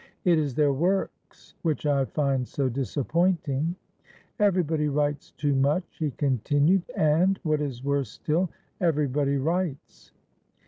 [0.25, 3.75] It is their works which I find so disappointing.
[4.39, 10.11] Everybody writes too much," he con tinued, "and, what is worse still, everybody writes.